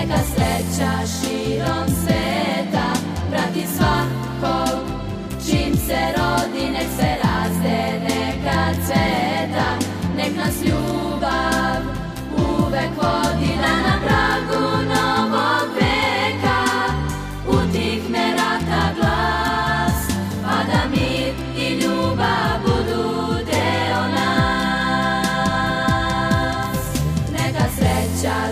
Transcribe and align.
Neka 0.00 0.18
sreća 0.34 0.90
širom 1.06 1.88
sveta 1.88 2.92
prati 3.30 3.66
svakog 3.76 4.80
Čim 5.46 5.76
se 5.76 5.98
rodi 6.16 6.70
nek 6.70 6.86
se 6.96 7.08
raste 7.22 8.00
neka 8.02 8.82
cveta 8.86 9.78
Nek 10.16 10.36
nas 10.36 10.62
ljubav 10.64 11.09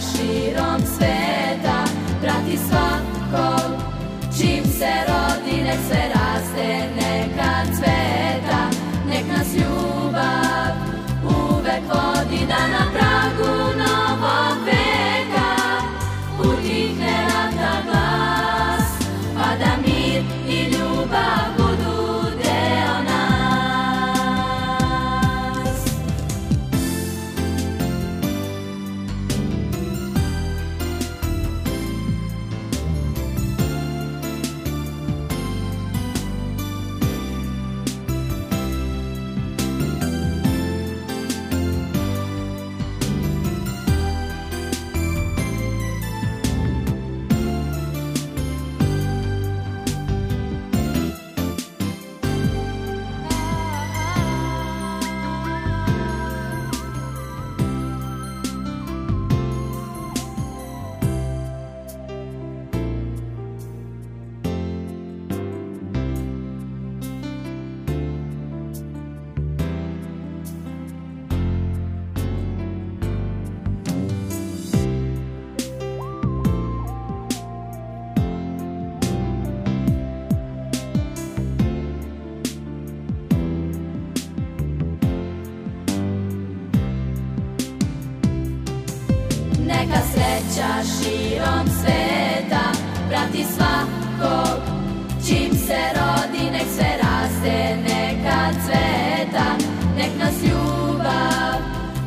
širom 0.01 0.81
sveta. 0.97 1.85
Prati 2.23 2.59
svakog 2.69 3.89
Čim 4.39 4.65
se 4.65 4.93
rodi 5.09 5.63
nek 5.63 5.81
se 5.89 6.03
raste 6.15 6.69
neka 6.97 7.65
cveta. 7.77 8.71
Nek 9.09 9.25
nas 9.37 9.55
ljubav 9.55 10.73
uvek 11.25 11.83
vodi 11.89 12.47
da 12.49 12.69
na 12.69 12.85
pragu 12.93 13.55
novog 13.79 14.59
veka. 14.65 15.51
Utihne 16.51 17.17
rata 17.29 17.83
glas 17.87 18.89
pa 19.35 19.57
da 19.65 19.77
mir 19.87 20.23
i 20.49 20.62
ljubav 20.62 21.58
sreća 90.38 90.72
širom 90.82 91.66
sveta 91.81 92.72
prati 93.09 93.44
svakog. 93.44 94.59
Čim 95.26 95.53
se 95.66 95.78
rodi 95.94 96.50
nek 96.50 96.66
se 96.76 96.87
raste 97.03 97.76
neka 97.76 98.50
cveta. 98.65 99.56
Nek 99.97 100.10
nas 100.19 100.34
ljubav 100.43 101.60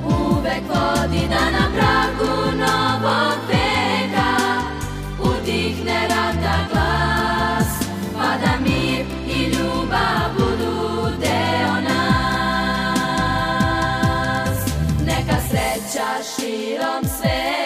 uvek 0.06 0.64
vodi 0.68 1.28
da 1.30 1.52
na 1.52 1.66
pragu 1.76 2.34
novog 2.58 3.40
veka. 3.48 4.32
Utihne 5.20 6.00
rata 6.10 6.58
glas 6.72 7.72
pa 8.14 8.30
da 8.46 8.54
mir 8.62 9.06
i 9.28 9.40
ljubav 9.44 10.30
budu 10.38 10.76
deo 11.20 11.76
nas. 11.82 13.00
Neka 15.06 15.38
sreća 15.50 16.10
širom 16.36 17.04
sveta 17.04 17.61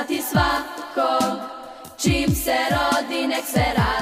prati 0.00 0.22
svakog 0.22 1.38
Čim 1.98 2.34
se 2.34 2.56
rodi 2.70 3.26
nek 3.26 3.44
se 3.44 3.64
raste 3.76 3.99